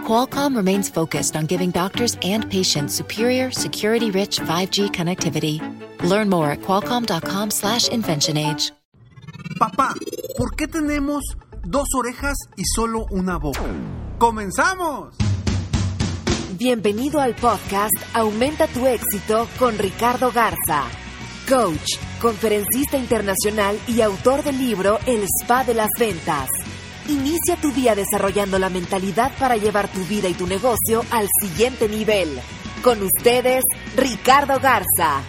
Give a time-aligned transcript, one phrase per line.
[0.00, 5.60] Qualcomm remains focused on giving doctors and patients superior, security-rich 5G connectivity.
[6.02, 8.72] Learn more at qualcomm.com/slash inventionage.
[9.58, 9.94] Papá,
[10.38, 11.22] ¿por qué tenemos
[11.64, 13.60] dos orejas y solo una boca?
[14.18, 15.14] ¡Comenzamos!
[16.56, 20.84] Bienvenido al podcast Aumenta tu éxito con Ricardo Garza,
[21.48, 26.48] coach, conferencista internacional y autor del libro El Spa de las Ventas.
[27.08, 31.88] Inicia tu día desarrollando la mentalidad para llevar tu vida y tu negocio al siguiente
[31.88, 32.40] nivel.
[32.84, 33.64] Con ustedes,
[33.96, 35.22] Ricardo Garza.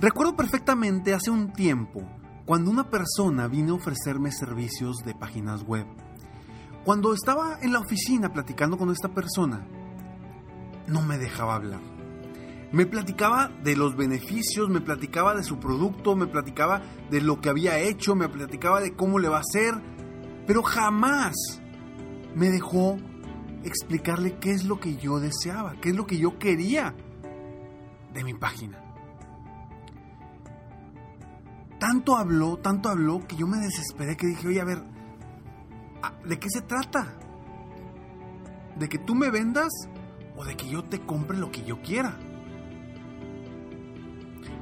[0.00, 2.00] Recuerdo perfectamente hace un tiempo
[2.46, 5.86] cuando una persona vino a ofrecerme servicios de páginas web.
[6.84, 9.66] Cuando estaba en la oficina platicando con esta persona,
[10.86, 11.80] no me dejaba hablar.
[12.72, 17.50] Me platicaba de los beneficios, me platicaba de su producto, me platicaba de lo que
[17.50, 19.74] había hecho, me platicaba de cómo le va a hacer,
[20.50, 21.36] pero jamás
[22.34, 22.96] me dejó
[23.62, 26.92] explicarle qué es lo que yo deseaba, qué es lo que yo quería
[28.12, 28.82] de mi página.
[31.78, 34.82] Tanto habló, tanto habló que yo me desesperé que dije, oye, a ver,
[36.26, 37.14] ¿de qué se trata?
[38.76, 39.70] ¿De que tú me vendas
[40.36, 42.18] o de que yo te compre lo que yo quiera?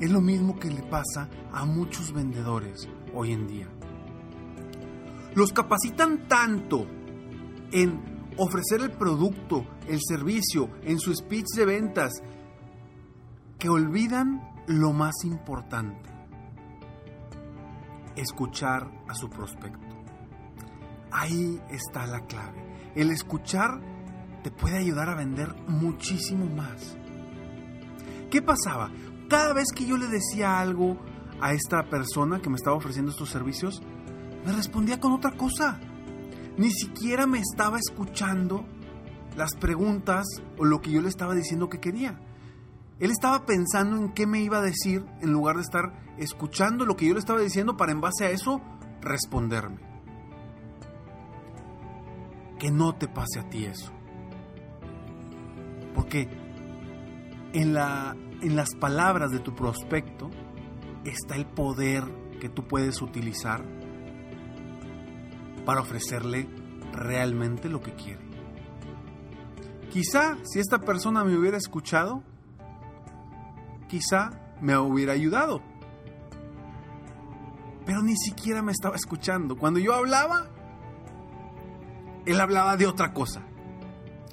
[0.00, 3.75] Es lo mismo que le pasa a muchos vendedores hoy en día.
[5.36, 6.86] Los capacitan tanto
[7.70, 12.22] en ofrecer el producto, el servicio, en su speech de ventas,
[13.58, 16.08] que olvidan lo más importante,
[18.16, 19.86] escuchar a su prospecto.
[21.10, 22.92] Ahí está la clave.
[22.94, 23.78] El escuchar
[24.42, 26.96] te puede ayudar a vender muchísimo más.
[28.30, 28.90] ¿Qué pasaba?
[29.28, 30.96] Cada vez que yo le decía algo
[31.42, 33.82] a esta persona que me estaba ofreciendo estos servicios,
[34.46, 35.80] me respondía con otra cosa.
[36.56, 38.64] Ni siquiera me estaba escuchando
[39.36, 40.24] las preguntas
[40.56, 42.20] o lo que yo le estaba diciendo que quería.
[43.00, 46.96] Él estaba pensando en qué me iba a decir en lugar de estar escuchando lo
[46.96, 48.62] que yo le estaba diciendo para en base a eso
[49.02, 49.80] responderme.
[52.58, 53.92] Que no te pase a ti eso.
[55.92, 56.28] Porque
[57.52, 60.30] en, la, en las palabras de tu prospecto
[61.04, 62.04] está el poder
[62.40, 63.64] que tú puedes utilizar
[65.66, 66.48] para ofrecerle
[66.92, 68.24] realmente lo que quiere.
[69.92, 72.22] Quizá si esta persona me hubiera escuchado,
[73.88, 75.60] quizá me hubiera ayudado.
[77.84, 79.56] Pero ni siquiera me estaba escuchando.
[79.56, 80.46] Cuando yo hablaba,
[82.24, 83.42] él hablaba de otra cosa.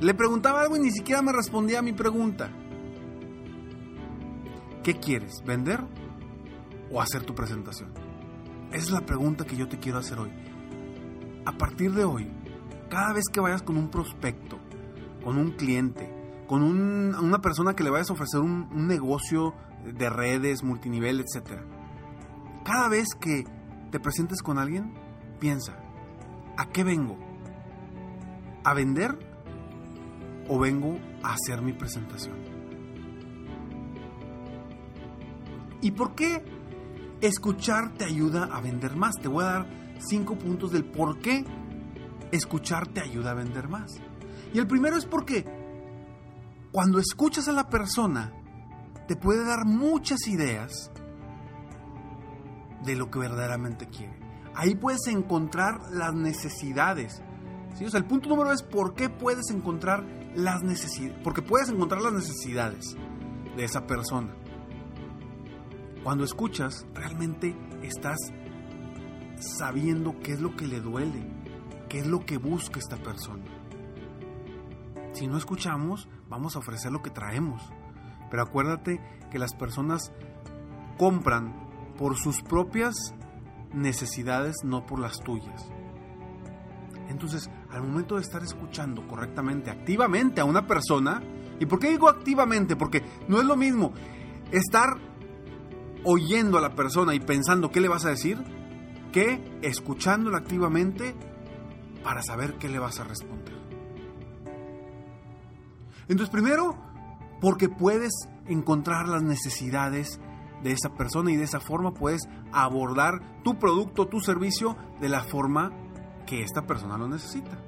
[0.00, 2.50] Le preguntaba algo y ni siquiera me respondía a mi pregunta.
[4.82, 5.42] ¿Qué quieres?
[5.44, 5.80] ¿Vender
[6.90, 7.92] o hacer tu presentación?
[8.68, 10.30] Esa es la pregunta que yo te quiero hacer hoy.
[11.44, 12.30] A partir de hoy,
[12.88, 14.58] cada vez que vayas con un prospecto,
[15.24, 16.12] con un cliente,
[16.46, 21.60] con una persona que le vayas a ofrecer un, un negocio de redes, multinivel, etc.
[22.64, 23.44] Cada vez que
[23.90, 24.92] te presentes con alguien,
[25.38, 25.76] piensa,
[26.56, 27.18] ¿a qué vengo?
[28.64, 29.18] ¿A vender
[30.48, 32.36] o vengo a hacer mi presentación?
[35.80, 36.44] ¿Y por qué
[37.20, 39.16] escuchar te ayuda a vender más?
[39.16, 41.44] Te voy a dar cinco puntos del por qué
[42.32, 44.00] escuchar te ayuda a vender más.
[44.52, 45.44] Y el primero es porque
[46.72, 48.32] cuando escuchas a la persona,
[49.08, 50.90] te puede dar muchas ideas
[52.84, 54.18] de lo que verdaderamente quiere.
[54.54, 57.22] Ahí puedes encontrar las necesidades.
[57.74, 57.84] ¿sí?
[57.84, 61.20] O sea, el punto número es por qué puedes encontrar las necesidades.
[61.22, 62.96] Porque puedes encontrar las necesidades
[63.56, 64.34] de esa persona.
[66.02, 68.18] Cuando escuchas, realmente estás
[69.40, 71.26] sabiendo qué es lo que le duele,
[71.88, 73.44] qué es lo que busca esta persona.
[75.12, 77.62] Si no escuchamos, vamos a ofrecer lo que traemos.
[78.30, 79.00] Pero acuérdate
[79.30, 80.12] que las personas
[80.96, 81.68] compran
[81.98, 82.94] por sus propias
[83.72, 85.68] necesidades, no por las tuyas.
[87.08, 91.20] Entonces, al momento de estar escuchando correctamente, activamente a una persona,
[91.58, 92.76] ¿y por qué digo activamente?
[92.76, 93.92] Porque no es lo mismo
[94.52, 94.96] estar
[96.04, 98.38] oyendo a la persona y pensando qué le vas a decir,
[99.12, 101.14] que escuchándola activamente
[102.02, 103.54] para saber qué le vas a responder.
[106.08, 106.76] Entonces, primero,
[107.40, 108.12] porque puedes
[108.46, 110.20] encontrar las necesidades
[110.62, 112.22] de esa persona y de esa forma puedes
[112.52, 115.70] abordar tu producto, tu servicio de la forma
[116.26, 117.58] que esta persona lo necesita.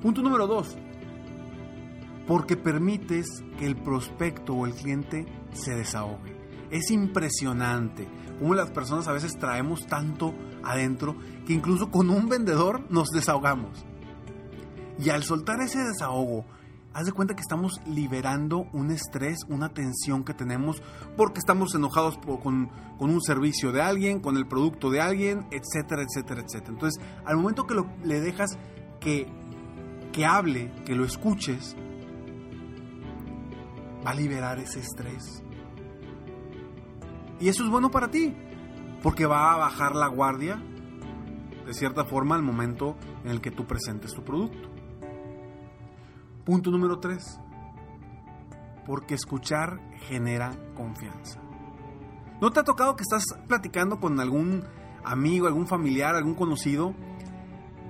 [0.00, 0.76] Punto número dos,
[2.26, 6.35] porque permites que el prospecto o el cliente se desahogue.
[6.70, 8.08] Es impresionante
[8.38, 11.16] cómo las personas a veces traemos tanto adentro
[11.46, 13.84] que incluso con un vendedor nos desahogamos.
[14.98, 16.44] Y al soltar ese desahogo,
[16.96, 20.82] haz de cuenta que estamos liberando un estrés, una tensión que tenemos
[21.14, 26.40] porque estamos enojados con, un servicio de alguien, con el producto de alguien, etcétera, etcétera,
[26.40, 26.72] etcétera.
[26.72, 28.58] Entonces, al momento que le dejas
[28.98, 29.28] que,
[30.12, 31.76] que hable, que lo escuches,
[34.04, 35.42] va a liberar ese estrés.
[37.40, 38.34] Y eso es bueno para ti,
[39.02, 40.62] porque va a bajar la guardia,
[41.66, 44.68] de cierta forma, al momento en el que tú presentes tu producto.
[46.44, 47.40] Punto número 3.
[48.86, 51.40] Porque escuchar genera confianza.
[52.40, 54.62] ¿No te ha tocado que estás platicando con algún
[55.04, 56.94] amigo, algún familiar, algún conocido,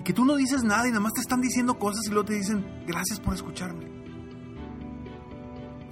[0.00, 2.24] y que tú no dices nada y nada más te están diciendo cosas y luego
[2.24, 3.86] te dicen, gracias por escucharme?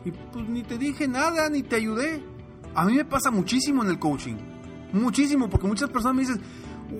[0.04, 2.24] Y pues ni te dije nada, ni te ayudé.
[2.78, 4.36] A mí me pasa muchísimo en el coaching.
[4.92, 6.40] Muchísimo, porque muchas personas me dicen,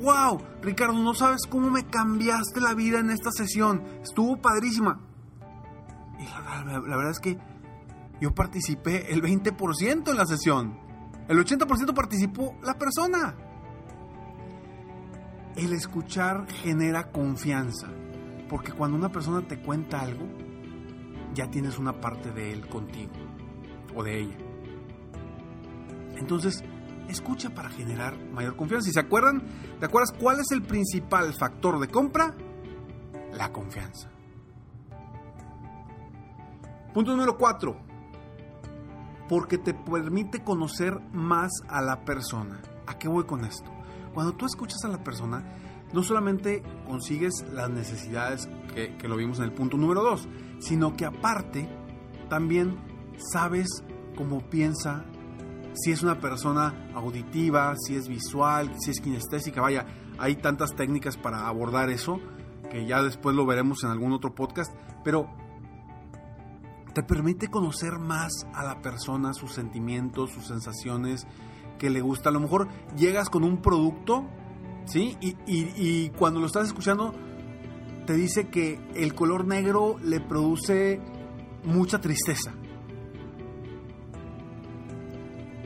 [0.02, 3.84] wow, Ricardo, no sabes cómo me cambiaste la vida en esta sesión.
[4.02, 4.98] Estuvo padrísima.
[6.18, 7.38] Y la, verdad es que
[8.20, 10.80] yo participé el 20% en la sesión.
[11.28, 13.36] El 80% participó la persona.
[15.54, 17.86] El escuchar genera confianza.
[18.48, 20.26] Porque cuando una persona te cuenta algo,
[21.34, 23.12] ya tienes una parte de él contigo
[23.94, 24.47] o de ella.
[26.18, 26.62] Entonces,
[27.08, 28.90] escucha para generar mayor confianza.
[28.90, 29.42] ¿Y se acuerdan?
[29.80, 32.34] ¿Te acuerdas cuál es el principal factor de compra?
[33.32, 34.10] La confianza.
[36.92, 37.76] Punto número 4.
[39.28, 42.60] Porque te permite conocer más a la persona.
[42.86, 43.70] ¿A qué voy con esto?
[44.14, 45.44] Cuando tú escuchas a la persona,
[45.92, 50.28] no solamente consigues las necesidades que, lo vimos en el punto número 2,
[50.60, 51.68] sino que aparte
[52.28, 52.76] también
[53.32, 53.84] sabes
[54.16, 55.04] cómo piensa,
[55.82, 59.86] si es una persona auditiva, si es visual, si es kinestésica, vaya,
[60.18, 62.20] hay tantas técnicas para abordar eso
[62.70, 64.72] que ya después lo veremos en algún otro podcast,
[65.04, 65.28] pero
[66.94, 71.26] te permite conocer más a la persona, sus sentimientos, sus sensaciones,
[71.78, 72.30] que le gusta.
[72.30, 74.24] A lo mejor llegas con un producto,
[74.84, 75.16] ¿sí?
[75.20, 77.14] Y, y cuando lo estás escuchando,
[78.06, 81.00] te dice que el color negro le produce
[81.64, 82.52] mucha tristeza.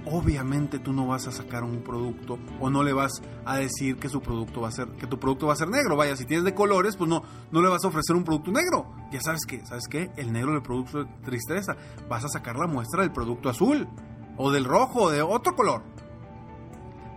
[0.05, 4.09] Obviamente tú no vas a sacar un producto o no le vas a decir que
[4.09, 5.97] su producto va a ser que tu producto va a ser negro.
[5.97, 7.23] Vaya, si tienes de colores, pues no
[7.53, 8.93] no le vas a ofrecer un producto negro.
[9.13, 10.11] Ya sabes que, ¿sabes qué?
[10.17, 11.77] El negro le produce tristeza.
[12.09, 13.89] Vas a sacar la muestra del producto azul
[14.37, 15.83] o del rojo o de otro color.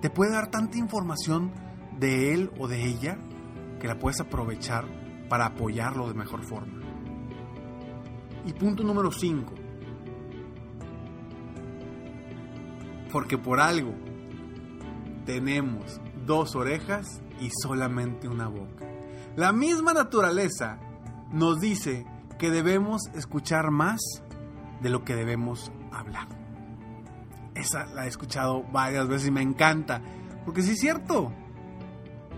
[0.01, 1.51] Te puede dar tanta información
[1.97, 3.17] de él o de ella
[3.79, 4.85] que la puedes aprovechar
[5.29, 6.81] para apoyarlo de mejor forma.
[8.45, 9.64] Y punto número 5.
[13.15, 13.93] Porque por algo
[15.25, 18.85] tenemos dos orejas y solamente una boca.
[19.37, 20.81] La misma naturaleza
[21.31, 22.05] nos dice
[22.37, 24.01] que debemos escuchar más
[24.81, 26.27] de lo que debemos hablar.
[27.53, 30.01] Esa la he escuchado varias veces y me encanta.
[30.43, 31.31] Porque sí es cierto.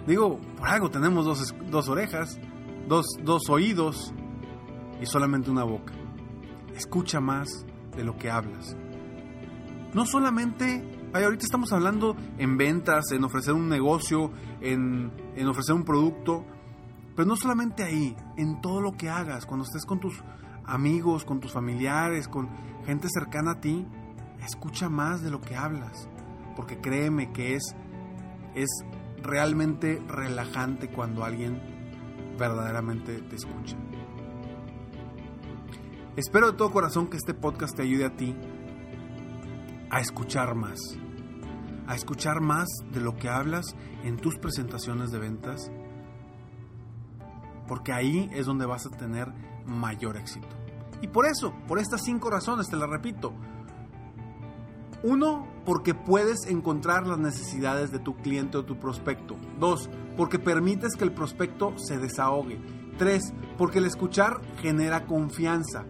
[0.05, 2.39] Digo, por algo tenemos dos, dos orejas
[2.87, 4.13] dos, oídos
[5.01, 5.93] y solamente una boca.
[6.75, 7.65] Escucha más
[7.95, 8.77] de lo que hablas.
[9.93, 15.83] No solamente, ahorita estamos hablando en ventas, en ofrecer un negocio, en, en ofrecer un
[15.83, 16.45] producto,
[17.15, 20.21] pero no solamente ahí, en todo lo que hagas, cuando estés con tus
[20.65, 22.49] amigos, con tus familiares, con
[22.85, 23.87] gente cercana a ti,
[24.43, 26.07] escucha más de lo que hablas,
[26.55, 27.75] porque créeme que es,
[28.53, 28.69] es
[29.23, 31.59] realmente relajante cuando alguien
[32.37, 33.77] verdaderamente te escucha.
[36.15, 38.35] Espero de todo corazón que este podcast te ayude a ti
[39.89, 40.79] a escuchar más,
[41.87, 45.71] a escuchar más de lo que hablas en tus presentaciones de ventas,
[47.67, 49.31] porque ahí es donde vas a tener
[49.65, 50.47] mayor éxito.
[51.01, 53.33] Y por eso, por estas cinco razones, te las repito.
[55.03, 59.35] Uno, porque puedes encontrar las necesidades de tu cliente o tu prospecto.
[59.59, 62.59] Dos, porque permites que el prospecto se desahogue.
[62.97, 63.33] 3.
[63.57, 65.85] Porque el escuchar genera confianza.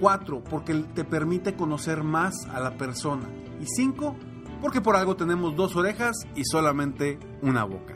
[0.00, 0.42] 4.
[0.44, 3.28] Porque te permite conocer más a la persona.
[3.60, 4.16] Y 5.
[4.60, 7.94] Porque por algo tenemos dos orejas y solamente una boca.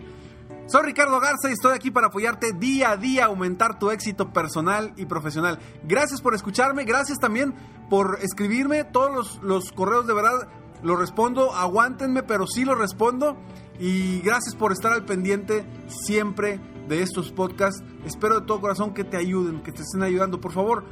[0.67, 4.95] Soy Ricardo Garza y estoy aquí para apoyarte día a día aumentar tu éxito personal
[4.97, 5.59] y profesional.
[5.83, 7.55] Gracias por escucharme, gracias también
[7.91, 10.49] por escribirme todos los, los correos de verdad
[10.85, 13.37] lo respondo, aguántenme, pero sí lo respondo.
[13.81, 17.83] Y gracias por estar al pendiente siempre de estos podcasts.
[18.05, 20.41] Espero de todo corazón que te ayuden, que te estén ayudando.
[20.41, 20.85] Por favor,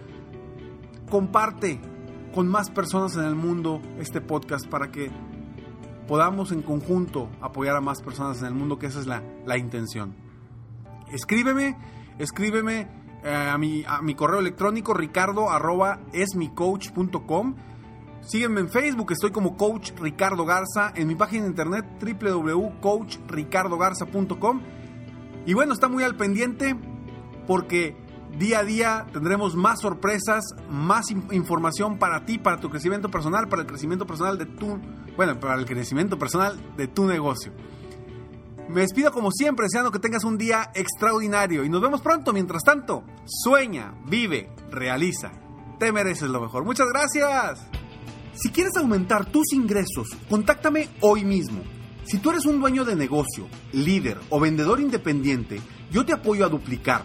[1.13, 1.79] comparte
[2.35, 5.11] con más personas en el mundo este podcast para que
[6.09, 9.59] podamos en conjunto apoyar a más personas en el mundo, que esa es la, la
[9.59, 10.15] intención.
[11.13, 11.77] Escríbeme,
[12.19, 12.89] escríbeme
[13.25, 17.57] eh, a, mi, a mi correo electrónico ricardo arroba esmicoach.com
[18.23, 24.63] Sígueme en Facebook, estoy como Coach Ricardo Garza, en mi página de internet www.coachricardogarza.com.
[25.45, 26.75] Y bueno, está muy al pendiente
[27.47, 28.02] porque
[28.39, 33.63] día a día tendremos más sorpresas, más información para ti, para tu crecimiento personal, para
[33.63, 34.79] el crecimiento personal de tu,
[35.17, 37.53] bueno, para el crecimiento personal de tu negocio.
[38.69, 42.33] Me despido como siempre, deseando que tengas un día extraordinario y nos vemos pronto.
[42.33, 45.33] Mientras tanto, sueña, vive, realiza.
[45.79, 46.65] Te mereces lo mejor.
[46.65, 47.67] Muchas gracias.
[48.35, 51.61] Si quieres aumentar tus ingresos, contáctame hoy mismo.
[52.05, 55.61] Si tú eres un dueño de negocio, líder o vendedor independiente,
[55.91, 57.05] yo te apoyo a duplicar,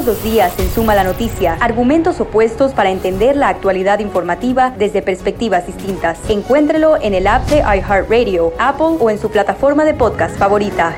[0.00, 5.02] Todos los días en Suma la Noticia, argumentos opuestos para entender la actualidad informativa desde
[5.02, 6.18] perspectivas distintas.
[6.30, 10.94] Encuéntrelo en el app de iHeartRadio, Apple o en su plataforma de podcast favorita.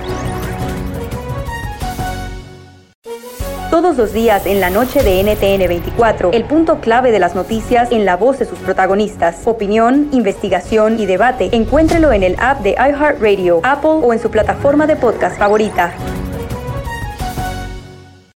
[3.73, 7.91] Todos los días en la noche de NTN 24, el punto clave de las noticias
[7.91, 9.41] en la voz de sus protagonistas.
[9.47, 11.49] Opinión, investigación y debate.
[11.51, 15.93] Encuéntrelo en el app de iHeartRadio, Apple o en su plataforma de podcast favorita.